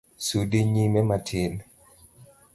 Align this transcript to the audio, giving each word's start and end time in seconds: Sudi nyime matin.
Sudi 0.27 0.59
nyime 0.73 1.01
matin. 1.09 1.53